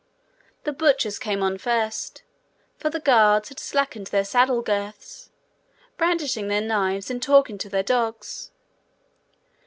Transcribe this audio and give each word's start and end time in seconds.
The 0.63 0.73
butchers 0.73 1.19
came 1.19 1.43
on 1.43 1.59
first 1.59 2.23
for 2.79 2.89
the 2.89 2.99
guards 2.99 3.49
had 3.49 3.59
slackened 3.59 4.07
their 4.07 4.25
saddle 4.25 4.63
girths 4.63 5.29
brandishing 5.95 6.47
their 6.47 6.59
knives, 6.59 7.11
and 7.11 7.21
talking 7.21 7.59
to 7.59 7.69
their 7.69 7.83
dogs. 7.83 8.49